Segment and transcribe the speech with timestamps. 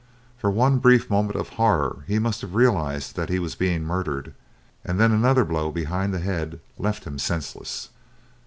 [0.35, 4.33] For one brief moment of horror he must have realised that he was being murdered,
[4.83, 7.89] and then another blow behind the head left him senseless.